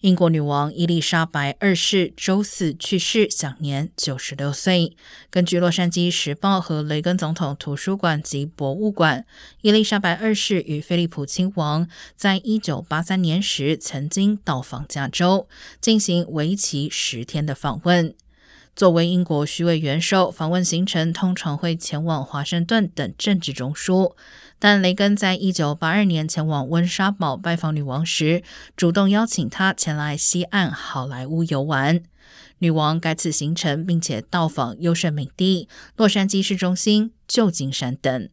[0.00, 4.96] 英国女王伊丽莎白二世周四去世，享年九十六岁。
[5.28, 9.26] 根据《洛杉矶时报》和雷根总统图书馆及博物馆，
[9.60, 11.86] 伊丽莎白二世与菲利普亲王
[12.16, 15.46] 在一九八三年时曾经到访加州，
[15.82, 18.14] 进行为期十天的访问。
[18.76, 24.14] 作为英国虚位元首，访问行程通常会前往华盛顿等政治中枢。
[24.58, 28.42] 但雷根在一九八二年前往温莎堡拜访女王时，
[28.76, 32.02] 主动邀请她前来西岸好莱坞游玩。
[32.58, 38.28] 女王该次行程并且到访优胜美地、洛杉矶市中心、旧金山等。